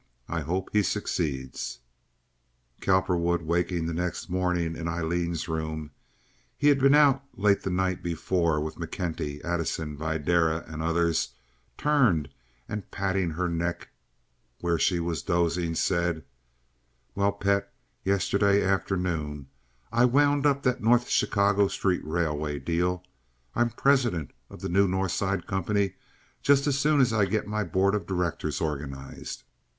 I 0.27 0.39
hope 0.39 0.71
he 0.73 0.81
succeeds." 0.81 1.77
Cowperwood, 2.81 3.43
waking 3.43 3.85
the 3.85 3.93
next 3.93 4.31
morning 4.31 4.75
in 4.75 4.87
Aileen's 4.87 5.47
room—he 5.47 6.67
had 6.69 6.79
been 6.79 6.95
out 6.95 7.23
late 7.35 7.61
the 7.61 7.69
night 7.69 8.01
before 8.01 8.59
with 8.59 8.77
McKenty, 8.77 9.45
Addison, 9.45 9.95
Videra, 9.95 10.67
and 10.67 10.81
others—turned 10.81 12.29
and, 12.67 12.89
patting 12.89 13.29
her 13.29 13.47
neck 13.47 13.89
where 14.59 14.79
she 14.79 14.99
was 14.99 15.21
dozing, 15.21 15.75
said: 15.75 16.25
"Well, 17.13 17.33
pet, 17.33 17.71
yesterday 18.03 18.63
afternoon 18.63 19.49
I 19.91 20.05
wound 20.05 20.47
up 20.47 20.63
that 20.63 20.81
North 20.81 21.09
Chicago 21.09 21.67
Street 21.67 22.03
Railway 22.03 22.57
deal. 22.57 23.03
I'm 23.55 23.69
president 23.69 24.31
of 24.49 24.61
the 24.61 24.67
new 24.69 24.87
North 24.87 25.11
Side 25.11 25.45
company 25.45 25.93
just 26.41 26.65
as 26.65 26.79
soon 26.79 27.01
as 27.01 27.13
I 27.13 27.25
get 27.25 27.45
my 27.47 27.63
board 27.63 27.93
of 27.93 28.07
directors 28.07 28.59
organized. 28.61 29.43